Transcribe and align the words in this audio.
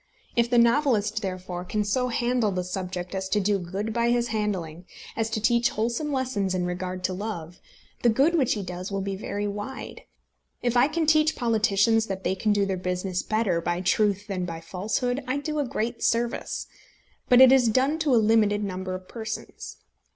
If 0.35 0.49
the 0.49 0.57
novelist, 0.57 1.21
therefore, 1.21 1.63
can 1.63 1.83
so 1.83 2.07
handle 2.07 2.49
the 2.49 2.63
subject 2.63 3.13
as 3.13 3.29
to 3.29 3.39
do 3.39 3.59
good 3.59 3.93
by 3.93 4.09
his 4.09 4.29
handling, 4.29 4.85
as 5.15 5.29
to 5.29 5.39
teach 5.39 5.69
wholesome 5.69 6.11
lessons 6.11 6.55
in 6.55 6.65
regard 6.65 7.03
to 7.03 7.13
love, 7.13 7.59
the 8.01 8.09
good 8.09 8.33
which 8.35 8.53
he 8.55 8.63
does 8.63 8.91
will 8.91 9.03
be 9.03 9.15
very 9.15 9.47
wide. 9.47 10.01
If 10.63 10.75
I 10.75 10.87
can 10.87 11.05
teach 11.05 11.35
politicians 11.35 12.07
that 12.07 12.23
they 12.23 12.33
can 12.33 12.51
do 12.51 12.65
their 12.65 12.77
business 12.77 13.21
better 13.21 13.61
by 13.61 13.79
truth 13.79 14.25
than 14.25 14.43
by 14.43 14.59
falsehood, 14.59 15.23
I 15.27 15.37
do 15.37 15.59
a 15.59 15.67
great 15.67 16.01
service; 16.01 16.65
but 17.29 17.39
it 17.39 17.51
is 17.51 17.67
done 17.67 17.99
to 17.99 18.15
a 18.15 18.17
limited 18.17 18.63
number 18.63 18.95
of 18.95 19.07
persons. 19.07 19.77